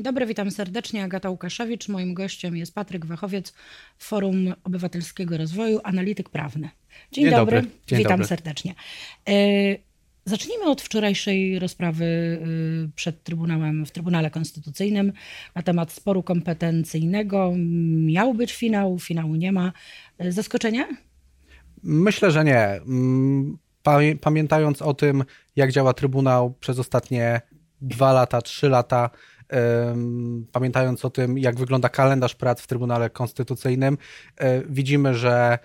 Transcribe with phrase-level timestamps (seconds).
[0.00, 1.04] Dzień dobry, witam serdecznie.
[1.04, 1.88] Agata Łukaszewicz.
[1.88, 3.52] Moim gościem jest Patryk Wachowiec,
[3.98, 6.68] Forum Obywatelskiego Rozwoju, analityk prawny.
[7.12, 7.76] Dzień, Dzień dobry, dobry.
[7.86, 8.26] Dzień witam dobry.
[8.26, 8.74] serdecznie.
[9.28, 9.32] E,
[10.24, 15.12] Zacznijmy od wczorajszej rozprawy y, przed Trybunałem, w Trybunale Konstytucyjnym
[15.54, 17.52] na temat sporu kompetencyjnego.
[18.06, 19.72] Miał być finał, finału nie ma.
[20.18, 20.86] E, Zaskoczenie?
[21.82, 22.58] Myślę, że nie.
[22.66, 25.24] Mm, pamię- Pamiętając o tym,
[25.56, 27.40] jak działa Trybunał przez ostatnie
[27.82, 29.10] dwa lata, trzy lata,
[30.52, 33.98] pamiętając o tym, jak wygląda kalendarz prac w Trybunale Konstytucyjnym,
[34.36, 35.58] e, widzimy, że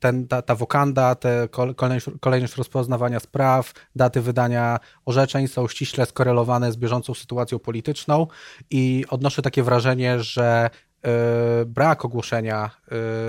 [0.00, 6.06] ten, ta, ta wokanda, te kol- kolejność, kolejność rozpoznawania spraw, daty wydania orzeczeń są ściśle
[6.06, 8.26] skorelowane z bieżącą sytuacją polityczną
[8.70, 10.70] i odnoszę takie wrażenie, że
[11.66, 12.70] brak ogłoszenia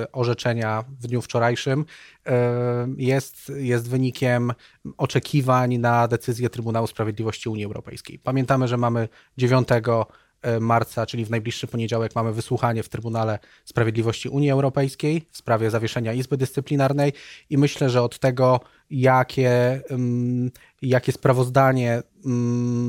[0.01, 1.85] e, orzeczenia w dniu wczorajszym
[2.25, 4.53] e, jest, jest wynikiem
[4.97, 8.19] oczekiwań na decyzję Trybunału Sprawiedliwości Unii Europejskiej.
[8.19, 9.67] Pamiętamy, że mamy 9
[10.59, 16.13] marca, czyli w najbliższy poniedziałek, mamy wysłuchanie w Trybunale Sprawiedliwości Unii Europejskiej w sprawie zawieszenia
[16.13, 17.13] Izby Dyscyplinarnej
[17.49, 19.81] i myślę, że od tego, jakie,
[20.81, 22.03] jakie sprawozdanie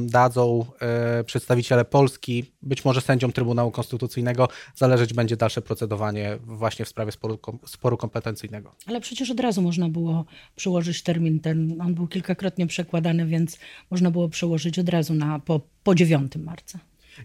[0.06, 6.88] dadzą e, przedstawiciele Polski, być może sędziom Trybunału Konstytucyjnego, zależeć będzie dalsze procedowanie właśnie w
[6.88, 8.74] sprawie sporu, sporu kompetencyjnego.
[8.86, 10.24] Ale przecież od razu można było
[10.56, 11.80] przyłożyć termin ten.
[11.80, 13.58] On był kilkakrotnie przekładany, więc
[13.90, 16.78] można było przełożyć od razu na po, po 9 marca.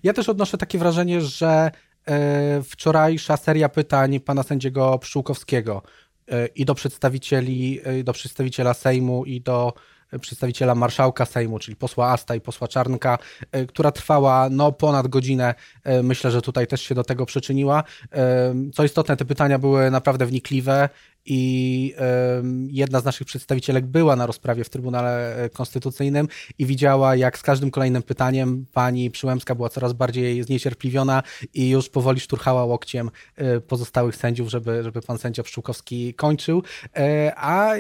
[0.03, 1.71] Ja też odnoszę takie wrażenie, że
[2.05, 5.81] e, wczorajsza seria pytań pana sędziego Pszczółkowskiego
[6.55, 9.73] i do przedstawicieli, e, do przedstawiciela Sejmu i do
[10.11, 13.17] e, przedstawiciela marszałka Sejmu, czyli posła Asta i posła Czarnka,
[13.51, 15.55] e, która trwała no, ponad godzinę.
[15.83, 17.83] E, Myślę, że tutaj też się do tego przyczyniła.
[18.11, 20.89] E, Co istotne, te pytania były naprawdę wnikliwe
[21.25, 21.93] i
[22.69, 26.27] jedna z naszych przedstawicielek była na rozprawie w Trybunale Konstytucyjnym
[26.59, 31.89] i widziała, jak z każdym kolejnym pytaniem pani Przyłębska była coraz bardziej zniecierpliwiona i już
[31.89, 36.63] powoli szturchała łokciem e, pozostałych sędziów, żeby, żeby pan sędzia Pszczółkowski kończył.
[36.95, 37.79] E, A e,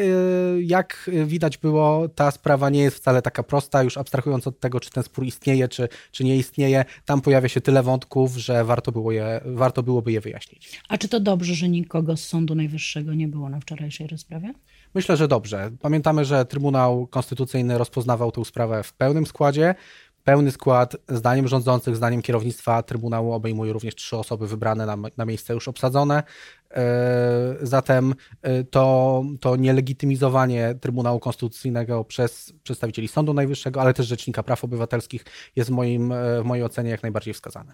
[0.61, 4.89] jak widać było, ta sprawa nie jest wcale taka prosta, już abstrahując od tego, czy
[4.89, 9.11] ten spór istnieje, czy, czy nie istnieje, tam pojawia się tyle wątków, że warto, było
[9.11, 10.81] je, warto byłoby je wyjaśnić.
[10.89, 14.53] A czy to dobrze, że nikogo z Sądu Najwyższego nie było na wczorajszej rozprawie?
[14.93, 15.71] Myślę, że dobrze.
[15.81, 19.75] Pamiętamy, że Trybunał Konstytucyjny rozpoznawał tę sprawę w pełnym składzie.
[20.23, 25.53] Pełny skład, zdaniem rządzących, zdaniem kierownictwa Trybunału obejmuje również trzy osoby wybrane na, na miejsce
[25.53, 26.23] już obsadzone.
[26.71, 34.43] E, Zatem e, to, to nielegitymizowanie Trybunału Konstytucyjnego przez przedstawicieli Sądu Najwyższego, ale też Rzecznika
[34.43, 35.25] Praw Obywatelskich
[35.55, 37.73] jest w, moim, e, w mojej ocenie jak najbardziej wskazane.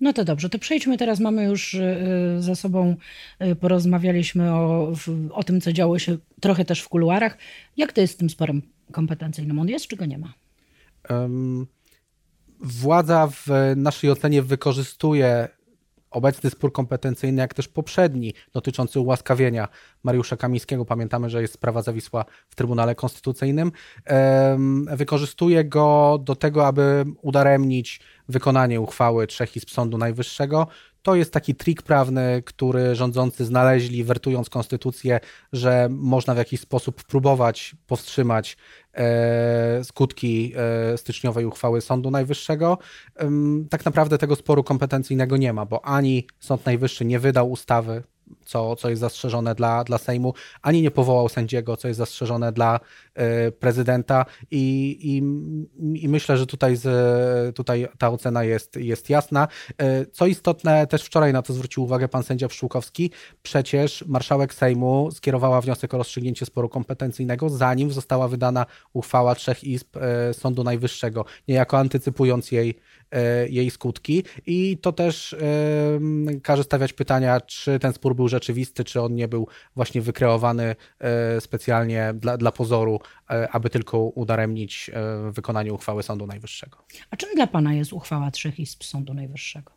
[0.00, 1.76] No to dobrze, to przejdźmy teraz, mamy już
[2.38, 2.96] za sobą,
[3.60, 4.92] porozmawialiśmy o,
[5.32, 7.38] o tym, co działo się trochę też w kuluarach.
[7.76, 9.58] Jak to jest z tym sporem kompetencyjnym?
[9.58, 10.34] On jest, czy go nie ma?
[11.08, 11.66] Em,
[12.60, 13.46] Władza w
[13.76, 15.48] naszej ocenie wykorzystuje
[16.10, 19.68] obecny spór kompetencyjny, jak też poprzedni, dotyczący ułaskawienia
[20.02, 20.84] Mariusza Kamińskiego.
[20.84, 23.72] Pamiętamy, że jest sprawa zawisła w Trybunale Konstytucyjnym.
[24.86, 30.66] Wykorzystuje go do tego, aby udaremnić wykonanie uchwały trzech izb Sądu Najwyższego.
[31.06, 35.20] To jest taki trik prawny, który rządzący znaleźli, wertując konstytucję,
[35.52, 38.56] że można w jakiś sposób próbować powstrzymać
[38.94, 42.78] e, skutki e, styczniowej uchwały Sądu Najwyższego.
[43.70, 48.02] Tak naprawdę tego sporu kompetencyjnego nie ma, bo ani Sąd Najwyższy nie wydał ustawy,
[48.46, 52.80] co, co jest zastrzeżone dla, dla Sejmu, ani nie powołał sędziego, co jest zastrzeżone dla
[53.14, 54.24] e, prezydenta.
[54.50, 55.16] I, i,
[56.04, 59.48] i myślę, że tutaj, z, tutaj ta ocena jest, jest jasna.
[59.78, 63.10] E, Co istotne, też wczoraj na to zwrócił uwagę pan sędzia Pszczółkowski,
[63.42, 69.96] przecież marszałek Sejmu skierowała wniosek o rozstrzygnięcie sporu kompetencyjnego, zanim została wydana uchwała trzech izb
[69.96, 72.78] e, Sądu Najwyższego, niejako antycypując jej,
[73.48, 74.24] jej skutki.
[74.46, 75.36] I to też
[76.42, 81.40] każe stawiać pytania, czy ten spór był rzeczywisty, czy on nie był właśnie wykreowany e,
[81.40, 86.78] specjalnie dla, dla pozoru, e, aby tylko udaremnić e, wykonanie uchwały Sądu Najwyższego.
[87.10, 89.72] A czym dla pana jest uchwała trzech izb Sądu Najwyższego?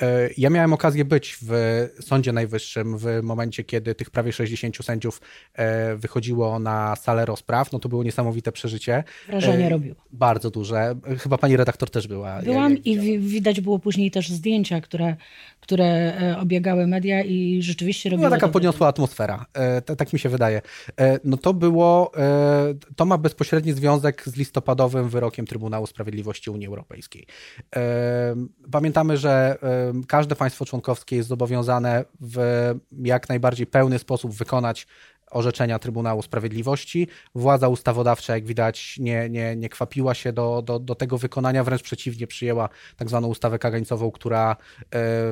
[0.00, 1.52] E, Ja miałem okazję być w
[2.00, 5.20] Sądzie Najwyższym w momencie, kiedy tych prawie 60 sędziów
[5.54, 7.72] e, wychodziło na salę rozpraw.
[7.72, 9.04] No to było niesamowite przeżycie.
[9.28, 9.96] Wrażenie E, robiło.
[10.12, 10.94] Bardzo duże.
[11.18, 12.42] Chyba pani redaktor też była.
[12.42, 15.16] Byłam Ja- ja i wi- widać było później też zdjęcia, które,
[15.60, 19.46] które obiegały media i rzeczywiście robiło Była taka podniosła atmosfera,
[19.98, 20.62] tak mi się wydaje.
[21.24, 22.12] No to było,
[22.96, 27.26] to ma bezpośredni związek z listopadowym wyrokiem Trybunału Sprawiedliwości Unii Europejskiej.
[28.70, 29.56] Pamiętamy, że
[30.06, 32.38] każde państwo członkowskie jest zobowiązane w
[33.02, 34.86] jak najbardziej pełny sposób wykonać
[35.32, 37.08] orzeczenia Trybunału Sprawiedliwości.
[37.34, 41.82] Władza ustawodawcza, jak widać, nie, nie, nie kwapiła się do, do, do tego wykonania, wręcz
[41.82, 44.56] przeciwnie, przyjęła tak zwaną ustawę kagańcową, która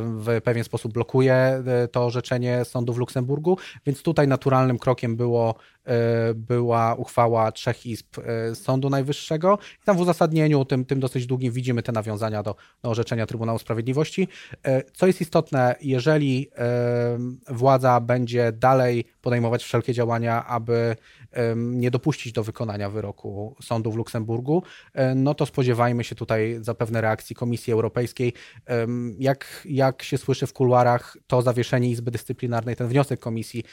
[0.03, 1.63] w pewien sposób blokuje
[1.93, 5.55] to orzeczenie sądu w Luksemburgu, więc tutaj naturalnym krokiem było
[5.91, 11.27] E, była uchwała trzech izb e, Sądu Najwyższego i tam w uzasadnieniu, tym, tym dosyć
[11.27, 14.29] długim, widzimy te nawiązania do, do orzeczenia Trybunału Sprawiedliwości.
[14.63, 16.51] E, co jest istotne, jeżeli
[17.49, 20.97] władza będzie dalej podejmować wszelkie działania, aby
[21.57, 24.63] nie dopuścić do wykonania wyroku sądu w Luksemburgu,
[25.15, 28.33] no to spodziewajmy się tutaj zapewne reakcji Komisji Europejskiej.
[29.19, 33.65] Jak, jak się słyszy w kuluarach, to zawieszenie Izby Dyscyplinarnej, ten wniosek Komisji,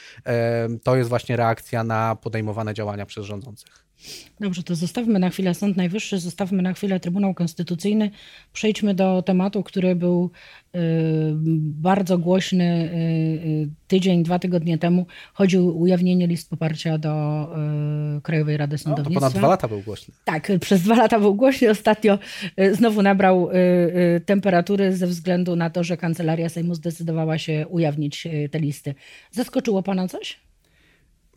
[0.82, 3.87] to jest właśnie reakcja na podejmowane działania przez rządzących.
[4.40, 8.10] Dobrze, to zostawmy na chwilę Sąd Najwyższy, zostawmy na chwilę Trybunał Konstytucyjny.
[8.52, 10.30] Przejdźmy do tematu, który był
[10.74, 10.78] y,
[11.60, 12.96] bardzo głośny y,
[13.48, 15.06] y, tydzień, dwa tygodnie temu.
[15.32, 17.48] Chodzi o ujawnienie list poparcia do
[18.22, 19.14] Krajowej Rady Sądownictwa.
[19.14, 20.14] No, ponad dwa lata był głośny.
[20.24, 21.70] Tak, przez dwa lata był głośny.
[21.70, 22.18] Ostatnio
[22.72, 23.48] znowu nabrał
[24.26, 28.94] temperatury ze względu na to, że Kancelaria Sejmu zdecydowała się ujawnić te listy.
[29.30, 30.47] Zaskoczyło Pana coś?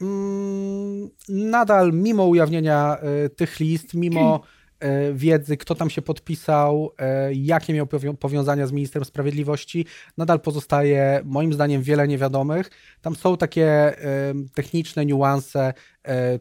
[0.01, 4.41] Mm, nadal, mimo ujawnienia e, tych list, mimo
[4.79, 7.87] e, wiedzy, kto tam się podpisał, e, jakie miał
[8.19, 9.85] powiązania z ministrem sprawiedliwości,
[10.17, 12.69] nadal pozostaje moim zdaniem wiele niewiadomych.
[13.01, 13.93] Tam są takie
[14.53, 15.73] techniczne niuanse,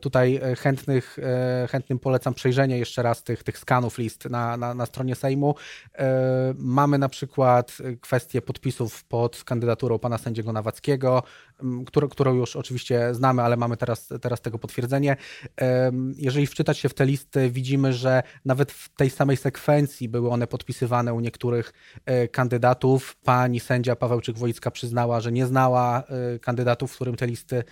[0.00, 4.74] tutaj e, chętnych, e, chętnym polecam przejrzenie jeszcze raz tych, tych skanów list na, na,
[4.74, 5.54] na stronie Sejmu.
[6.58, 11.22] Mamy na przykład kwestię podpisów pod kandydaturą pana sędziego Nawackiego,
[11.86, 15.16] którą, którą już oczywiście znamy, ale mamy teraz, teraz tego potwierdzenie.
[16.16, 20.46] Jeżeli wczytać się w te listy, widzimy, że nawet w tej samej sekwencji były one
[20.46, 21.72] podpisywane u niektórych
[22.32, 23.16] kandydatów.
[23.16, 26.02] Pani sędzia Pawełczyk-Wojicka przyznała, że nie znała
[26.40, 27.64] kandydatów, którym te listy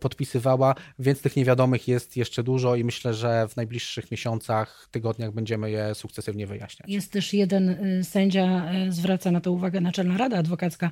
[0.00, 5.32] podpisywała, więc tych tych niewiadomych jest jeszcze dużo i myślę, że w najbliższych miesiącach, tygodniach
[5.32, 6.90] będziemy je sukcesywnie wyjaśniać.
[6.90, 10.90] Jest też jeden y, sędzia, y, zwraca na to uwagę Naczelna Rada Adwokacka.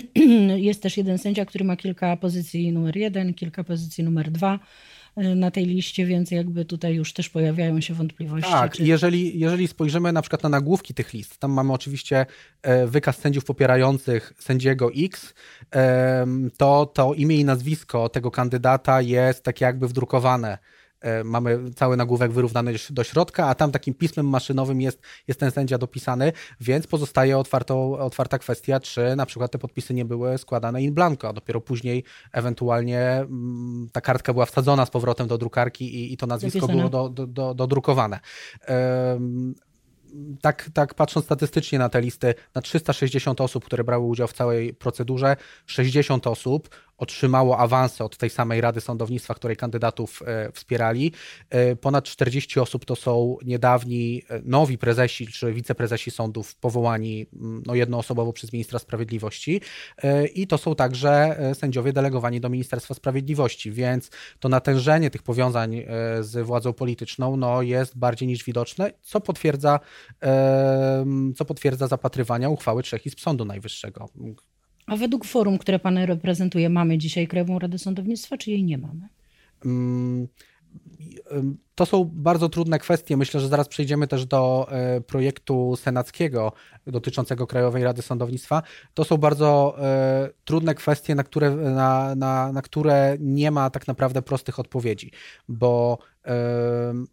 [0.56, 4.58] Jest też jeden sędzia, który ma kilka pozycji numer jeden, kilka pozycji numer dwa
[5.16, 8.50] na tej liście, więc jakby tutaj już też pojawiają się wątpliwości.
[8.50, 8.84] Tak, czy...
[8.84, 12.26] jeżeli, jeżeli spojrzymy na przykład na nagłówki tych list, tam mamy oczywiście
[12.62, 15.34] e, wykaz sędziów popierających sędziego X,
[16.56, 20.58] to to imię i nazwisko tego kandydata jest tak jakby wdrukowane E,
[21.24, 25.78] mamy cały nagłówek wyrównany do środka, a tam takim pismem maszynowym jest, jest ten sędzia
[25.78, 30.94] dopisany, więc pozostaje otwarto, otwarta kwestia, czy na przykład te podpisy nie były składane in
[30.94, 36.12] blanco, a dopiero później ewentualnie mm, ta kartka była wsadzona z powrotem do drukarki i,
[36.12, 36.88] i to nazwisko Zapisane.
[36.88, 38.20] było do, do, do, dodrukowane.
[40.40, 44.74] tak, tak patrząc statystycznie na te listy, na 360 osób, które brały udział w całej
[44.74, 45.36] procedurze,
[45.66, 46.68] 60 osób
[47.00, 51.12] otrzymało awanse od tej samej Rady Sądownictwa, której kandydatów e, wspierali.
[51.50, 57.62] E, ponad 40 osób to są niedawni e, nowi prezesi czy wiceprezesi sądów powołani mm,
[57.66, 59.60] no, jednoosobowo przez ministra sprawiedliwości
[60.34, 64.10] i to są także sędziowie delegowani do Ministerstwa Sprawiedliwości, więc
[64.40, 65.84] to natężenie tych powiązań
[66.20, 69.80] z władzą polityczną no, jest bardziej niż widoczne, co potwierdza,
[71.36, 74.08] co potwierdza zapatrywania uchwały trzech izb Sądu Najwyższego,
[74.90, 79.08] a według forum, które Pan reprezentuje, mamy dzisiaj Krajową Radę Sądownictwa, czy jej nie mamy?
[79.64, 80.28] Mm,
[81.74, 83.16] to są bardzo trudne kwestie.
[83.16, 86.52] Myślę, że zaraz przejdziemy też do e, projektu senackiego
[86.86, 88.62] dotyczącego Krajowej Rady Sądownictwa.
[88.94, 93.86] To są bardzo e, trudne kwestie, na które, na, na, na które nie ma tak
[93.86, 95.10] naprawdę prostych odpowiedzi,
[95.48, 95.98] bo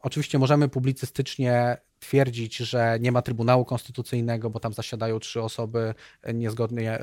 [0.01, 5.93] Oczywiście możemy publicystycznie twierdzić, że nie ma Trybunału Konstytucyjnego, bo tam zasiadają trzy osoby
[6.33, 6.99] niezgodnie,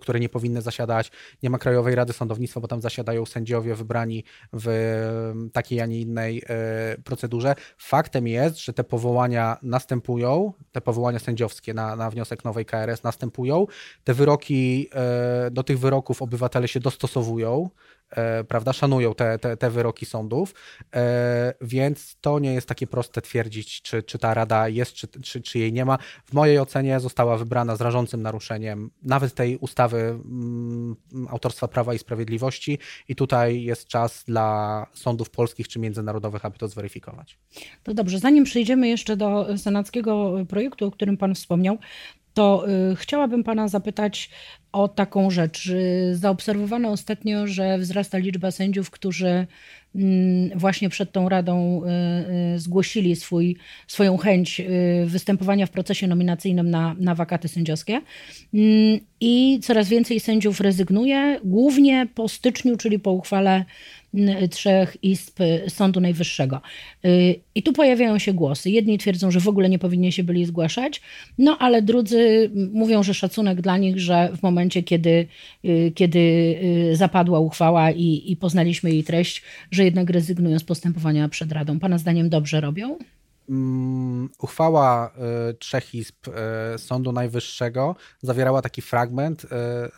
[0.00, 1.10] które nie powinny zasiadać.
[1.42, 4.68] Nie ma Krajowej Rady Sądownictwa, bo tam zasiadają sędziowie wybrani w
[5.52, 7.54] takiej, a nie innej e, procedurze.
[7.78, 13.66] Faktem jest, że te powołania następują, te powołania sędziowskie na, na wniosek nowej KRS następują.
[14.04, 17.70] Te wyroki, e, do tych wyroków obywatele się dostosowują.
[18.16, 20.54] E, prawda, szanują te, te, te wyroki sądów,
[20.94, 25.42] e, więc to nie jest takie proste twierdzić, czy, czy ta rada jest, czy, czy,
[25.42, 25.98] czy jej nie ma.
[26.26, 30.96] W mojej ocenie została wybrana z rażącym naruszeniem nawet tej ustawy mm,
[31.28, 32.78] autorstwa Prawa i Sprawiedliwości
[33.08, 37.38] i tutaj jest czas dla sądów polskich czy międzynarodowych, aby to zweryfikować.
[37.82, 41.78] To dobrze, zanim przejdziemy jeszcze do senackiego projektu, o którym Pan wspomniał,
[42.34, 44.30] to y, chciałabym Pana zapytać
[44.72, 45.72] o taką rzecz.
[46.12, 49.46] Zaobserwowano ostatnio, że wzrasta liczba sędziów, którzy
[50.54, 51.82] właśnie przed tą Radą
[52.56, 53.56] zgłosili swój,
[53.86, 54.62] swoją chęć
[55.06, 58.00] występowania w procesie nominacyjnym na, na wakaty sędziowskie.
[58.54, 63.64] Mm, I coraz więcej sędziów rezygnuje, głównie po styczniu, czyli po uchwale
[64.50, 66.60] trzech izb Sądu Najwyższego.
[67.04, 68.70] Y, I tu pojawiają się głosy.
[68.70, 71.00] Jedni twierdzą, że w ogóle nie powinni się byli zgłaszać,
[71.38, 75.26] no ale drudzy mówią, że szacunek dla nich, że w momencie, kiedy,
[75.64, 81.28] y, kiedy y, zapadła uchwała i, i poznaliśmy jej treść, że jednak rezygnują z postępowania
[81.28, 81.80] przed Radą.
[81.80, 82.98] Pana zdaniem dobrze robią?
[83.48, 85.12] Mm, uchwała
[85.58, 86.16] trzech izb
[86.76, 89.46] Sądu Najwyższego zawierała taki fragment,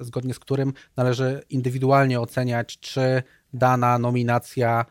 [0.01, 3.23] zgodnie z którym należy indywidualnie oceniać, czy
[3.55, 4.85] dana nominacja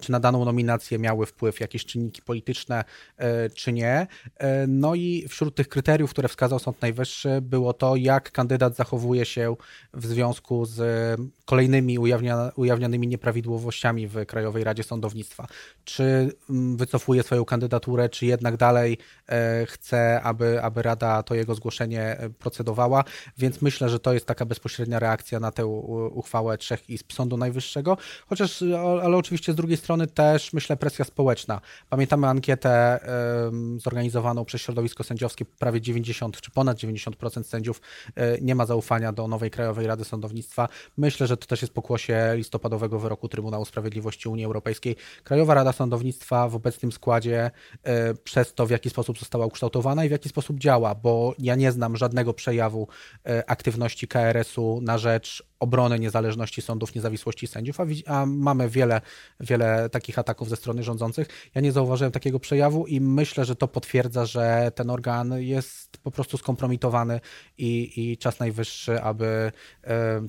[0.00, 2.84] czy na daną nominację miały wpływ jakieś czynniki polityczne,
[3.16, 4.06] e, czy nie.
[4.36, 9.24] E, no i wśród tych kryteriów, które wskazał Sąd Najwyższy, było to, jak kandydat zachowuje
[9.24, 9.56] się
[9.94, 10.80] w związku z
[11.44, 11.98] kolejnymi
[12.56, 15.46] ujawnianymi nieprawidłowościami w Krajowej Radzie Sądownictwa.
[15.84, 18.98] Czy mm, wycofuje swoją kandydaturę, czy jednak dalej
[19.66, 23.04] chce, aby, aby Rada to jego zgłoszenie procedowała,
[23.38, 25.66] więc myślę, że to jest taka bezpośrednia reakcja na tę
[26.14, 28.64] uchwałę trzech izb Sądu Najwyższego, chociaż,
[29.02, 31.60] ale oczywiście z drugiej strony też, myślę, presja społeczna.
[31.90, 33.00] Pamiętamy ankietę
[33.76, 37.80] zorganizowaną przez środowisko sędziowskie, prawie 90 czy ponad 90% sędziów
[38.16, 40.68] e, nie ma zaufania do nowej Krajowej Rady Sądownictwa.
[40.96, 44.96] Myślę, że to też jest pokłosie listopadowego wyroku Trybunału Sprawiedliwości Unii Europejskiej.
[45.24, 47.50] Krajowa Rada Sądownictwa w obecnym składzie
[47.82, 51.54] e, przez to, w jaki sposób została ukształtowana i w jaki sposób działa, bo ja
[51.54, 52.88] nie znam żadnego przejawu
[53.26, 59.00] e, aktywności KRS-u na rzecz obrony niezależności sądów, niezawisłości sędziów, a, a, mamy wiele,
[59.40, 59.53] wiele
[59.92, 61.28] takich ataków ze strony rządzących.
[61.54, 66.10] Ja nie zauważyłem takiego przejawu i myślę, że to potwierdza, że ten organ jest po
[66.10, 67.20] prostu skompromitowany
[67.58, 69.52] i, i czas najwyższy, aby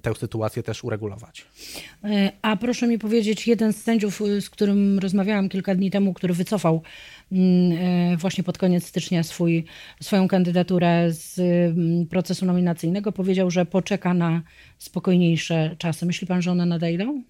[0.01, 1.46] tę sytuację też uregulować.
[2.03, 6.34] E, a proszę mi powiedzieć, jeden z sędziów, z którym rozmawiałam kilka dni temu, który
[6.34, 6.82] wycofał
[7.32, 7.77] mm,
[8.13, 9.65] e, właśnie pod koniec stycznia swój,
[10.01, 14.41] swoją kandydaturę z mm, procesu nominacyjnego, powiedział, że poczeka na
[14.77, 16.05] spokojniejsze czasy.
[16.05, 17.24] Myśli pan, że one nadejdą?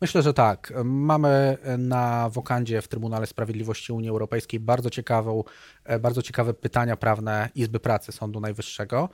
[0.00, 0.72] Myślę, że tak.
[0.84, 5.44] Mamy na wokandzie w Trybunale Sprawiedliwości Unii Europejskiej bardzo ciekawą,
[5.84, 9.08] e, bardzo ciekawe pytania prawne Izby Pracy Sądu Najwyższego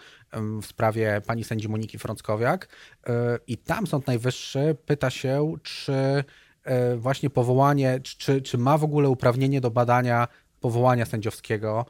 [0.62, 2.68] w sprawie pani sędzi Moniki Frąckowiak.
[3.06, 6.24] E, I tam Sąd Najwyższy pyta się, czy
[6.64, 10.28] e, właśnie powołanie, czy, czy ma w ogóle uprawnienie do badania
[10.60, 11.86] powołania sędziowskiego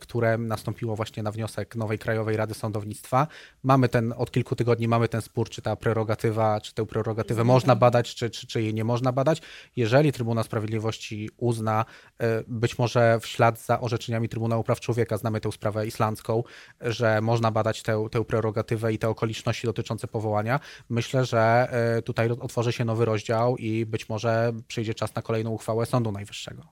[0.00, 3.26] które nastąpiło właśnie na wniosek nowej Krajowej Rady Sądownictwa.
[3.62, 7.76] Mamy ten, od kilku tygodni mamy ten spór, czy ta prerogatywa, czy tę prerogatywę można
[7.76, 9.42] badać, czy, czy, czy jej nie można badać.
[9.76, 11.84] Jeżeli Trybunał Sprawiedliwości uzna,
[12.18, 16.42] e, być może w ślad za orzeczeniami Trybunału Praw Człowieka, znamy tę sprawę islandzką,
[16.80, 22.30] że można badać tę, tę prerogatywę i te okoliczności dotyczące powołania, myślę, że e, tutaj
[22.30, 26.62] otworzy się nowy rozdział i być może przyjdzie czas na kolejną uchwałę Sądu Najwyższego.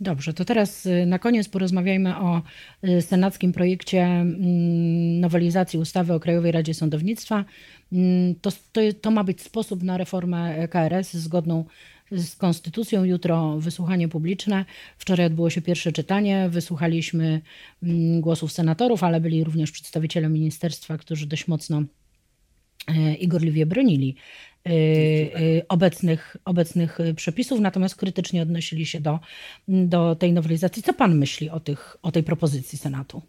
[0.00, 2.41] Dobrze, to teraz na koniec porozmawiajmy o
[2.88, 7.44] Y, senackim projekcie mm, nowelizacji ustawy o Krajowej Radzie Sądownictwa.
[7.92, 11.64] Mm, to, to, to ma być sposób na reformę KRS zgodną
[12.12, 13.04] z konstytucją.
[13.04, 14.64] Jutro wysłuchanie publiczne.
[14.98, 16.48] Wczoraj odbyło się pierwsze czytanie.
[16.48, 17.40] Wysłuchaliśmy
[17.82, 21.82] mm, głosów senatorów, ale byli również przedstawiciele ministerstwa, którzy dość mocno
[22.88, 24.16] e, i gorliwie bronili
[25.68, 29.18] obecnych, obecnych przepisów, natomiast krytycznie odnosili się do,
[29.68, 30.82] do tej nowelizacji.
[30.82, 33.22] Co pan myśli o, tych, o tej propozycji Senatu?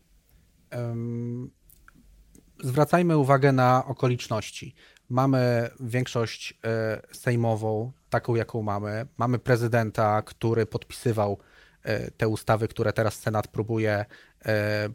[2.64, 4.76] Zwracajmy uwagę na okoliczności.
[5.10, 9.06] Mamy większość e, sejmową, taką jaką mamy.
[9.18, 11.38] Mamy prezydenta, który podpisywał
[11.84, 14.06] e, te ustawy, które teraz Senat próbuje,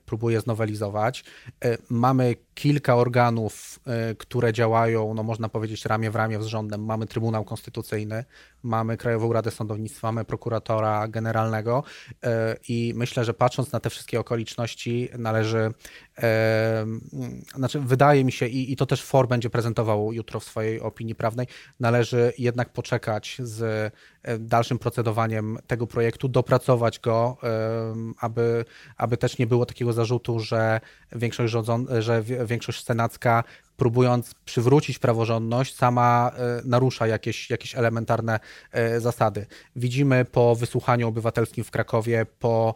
[0.06, 1.24] próbuje znowelizować.
[1.90, 6.84] Mamy kilka organów, e, które działają, no można powiedzieć, ramię w ramię z rządem.
[6.84, 8.24] Mamy Trybunał Konstytucyjny,
[8.62, 11.84] mamy Krajową Radę Sądownictwa, mamy prokuratora generalnego
[12.24, 15.70] e, i myślę, że patrząc na te wszystkie okoliczności, należy,
[16.18, 16.86] e,
[17.54, 21.14] znaczy wydaje mi się, i, i to też FOR będzie prezentował jutro w swojej opinii
[21.14, 21.46] prawnej,
[21.80, 23.92] należy jednak poczekać z
[24.38, 27.36] dalszym procedowaniem tego projektu, dopracować go,
[28.20, 28.64] aby,
[28.96, 30.80] aby też nie było takiego zarzutu, że
[31.12, 33.44] większość rządzą, że większość senacka,
[33.76, 38.40] próbując przywrócić praworządność, sama e, narusza jakieś, jakieś elementarne
[38.72, 39.46] e, zasady.
[39.76, 42.74] Widzimy po wysłuchaniu obywatelskim w Krakowie, po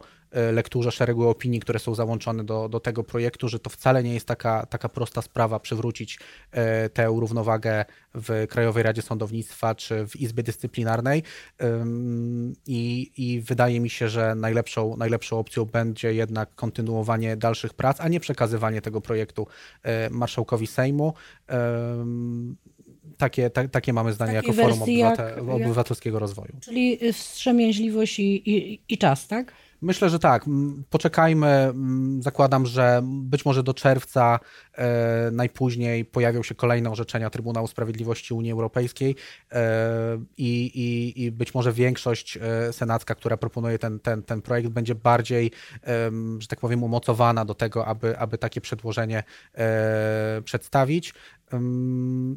[0.51, 4.25] lekturze szeregu opinii, które są załączone do, do tego projektu, że to wcale nie jest
[4.27, 6.19] taka, taka prosta sprawa przywrócić
[6.51, 11.23] e, tę równowagę w Krajowej Radzie Sądownictwa czy w Izbie Dyscyplinarnej.
[12.67, 18.07] I, i wydaje mi się, że najlepszą, najlepszą opcją będzie jednak kontynuowanie dalszych prac, a
[18.07, 19.47] nie przekazywanie tego projektu
[19.83, 21.13] e, marszałkowi Sejmu
[23.17, 26.53] takie, ta, takie mamy zdanie Takiej jako Forum Obywate- jak- Obywatelskiego Rozwoju.
[26.61, 29.53] Czyli wstrzemięźliwość i, i, i czas, tak?
[29.83, 30.45] Myślę, że tak.
[30.89, 31.73] Poczekajmy.
[32.19, 34.39] Zakładam, że być może do czerwca
[34.73, 39.15] e, najpóźniej pojawią się kolejne orzeczenia Trybunału Sprawiedliwości Unii Europejskiej
[39.51, 39.61] e,
[40.37, 45.51] i, i, być może większość e, senacka, która proponuje ten, ten, ten projekt, będzie bardziej,
[46.39, 49.23] że tak powiem, umocowana do tego, aby, aby takie przedłożenie
[50.43, 51.13] przedstawić.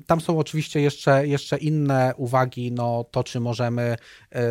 [0.07, 3.97] Tam są oczywiście jeszcze, jeszcze inne uwagi, no to czy możemy
[4.33, 4.43] e,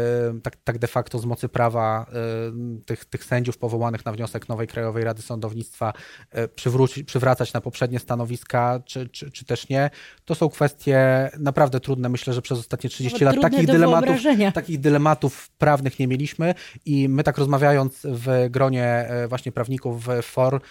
[0.43, 4.67] tak, tak de facto z mocy prawa e, tych, tych sędziów powołanych na wniosek nowej
[4.67, 5.93] Krajowej Rady Sądownictwa
[6.31, 9.89] e, przywrócić, przywracać na poprzednie stanowiska, czy, czy, czy też nie.
[10.25, 12.10] To są kwestie naprawdę trudne.
[12.10, 14.17] Myślę, że przez ostatnie 30 Nawet lat takich dylematów,
[14.53, 16.53] takich dylematów prawnych nie mieliśmy
[16.86, 20.62] i my tak rozmawiając w gronie właśnie prawników w FOR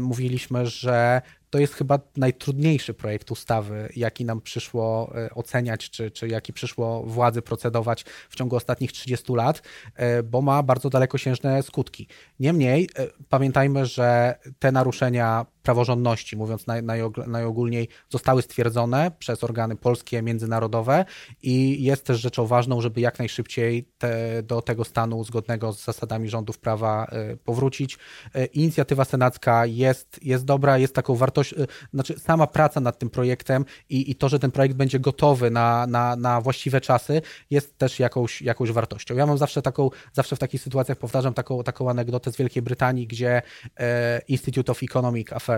[0.00, 1.22] mówiliśmy, że
[1.54, 7.02] to jest chyba najtrudniejszy projekt ustawy, jaki nam przyszło e, oceniać, czy, czy jaki przyszło
[7.02, 9.62] władzy procedować w ciągu ostatnich 30 lat,
[9.94, 12.08] e, bo ma bardzo dalekosiężne skutki.
[12.40, 19.76] Niemniej e, pamiętajmy, że te naruszenia praworządności, mówiąc naj, najog- najogólniej, zostały stwierdzone przez organy
[19.76, 21.04] polskie, międzynarodowe
[21.42, 26.28] i jest też rzeczą ważną, żeby jak najszybciej te, do tego stanu zgodnego z zasadami
[26.28, 27.98] rządów prawa e, powrócić.
[28.34, 33.10] E, Inicjatywa senacka jest, jest dobra, jest taką wartość, e, znaczy sama praca nad tym
[33.10, 37.78] projektem i, i to, że ten projekt będzie gotowy na, na, na właściwe czasy, jest
[37.78, 39.14] też jakąś, jakąś wartością.
[39.14, 43.06] Ja mam zawsze taką, zawsze w takich sytuacjach powtarzam taką, taką anegdotę z Wielkiej Brytanii,
[43.06, 43.42] gdzie
[43.80, 45.53] e, Institute of Economic Affairs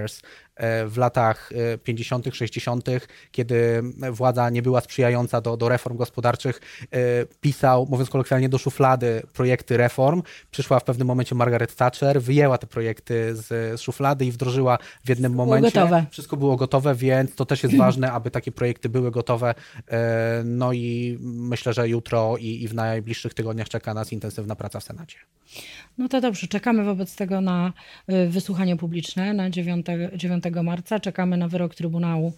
[0.56, 2.88] e, w latach e, 50., 60.,
[3.32, 6.60] kiedy władza nie była sprzyjająca do, do reform gospodarczych,
[6.92, 6.98] e,
[7.40, 10.22] pisał, mówiąc kolokwialnie, do szuflady projekty reform.
[10.50, 15.08] Przyszła w pewnym momencie Margaret Thatcher, wyjęła te projekty z, z szuflady i wdrożyła w
[15.08, 15.80] jednym było momencie.
[15.80, 16.06] gotowe.
[16.10, 19.54] Wszystko było gotowe, więc to też jest ważne, aby takie projekty były gotowe.
[19.88, 24.80] E, No i myślę, że jutro i, i w najbliższych tygodniach czeka nas intensywna praca
[24.80, 25.18] w Senacie.
[25.98, 27.72] No to dobrze, czekamy wobec tego na
[28.28, 29.85] wysłuchanie publiczne na 9,
[30.16, 31.00] 9 marca.
[31.00, 32.32] Czekamy na wyrok Trybunału y,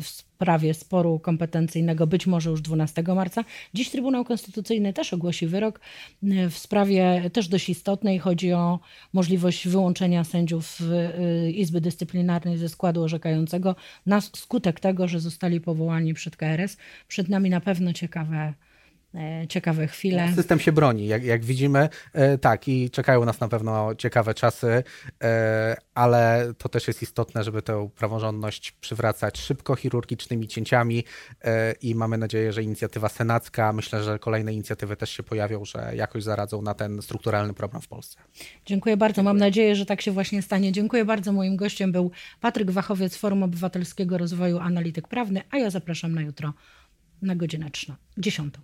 [0.00, 3.44] w sprawie sporu kompetencyjnego, być może już 12 marca.
[3.74, 5.80] Dziś Trybunał Konstytucyjny też ogłosi wyrok
[6.22, 8.18] y, w sprawie też dość istotnej.
[8.18, 8.78] Chodzi o
[9.12, 16.14] możliwość wyłączenia sędziów y, Izby Dyscyplinarnej ze składu orzekającego na skutek tego, że zostali powołani
[16.14, 16.76] przed KRS.
[17.08, 18.54] Przed nami na pewno ciekawe,
[19.48, 20.32] ciekawe chwile.
[20.34, 21.88] System się broni, jak, jak widzimy.
[22.12, 24.82] E, tak, i czekają nas na pewno ciekawe czasy,
[25.22, 31.04] e, ale to też jest istotne, żeby tę praworządność przywracać szybko, chirurgicznymi cięciami
[31.44, 35.92] e, i mamy nadzieję, że inicjatywa senacka, myślę, że kolejne inicjatywy też się pojawią, że
[35.96, 38.18] jakoś zaradzą na ten strukturalny problem w Polsce.
[38.66, 39.22] Dziękuję bardzo.
[39.22, 40.72] Mam nadzieję, że tak się właśnie stanie.
[40.72, 41.32] Dziękuję bardzo.
[41.32, 46.52] Moim gościem był Patryk Wachowiec, Forum Obywatelskiego Rozwoju, analityk prawny, a ja zapraszam na jutro
[47.22, 47.70] na godzinę
[48.18, 48.54] 10.